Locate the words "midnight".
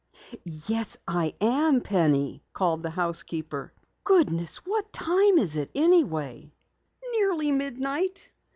7.51-8.27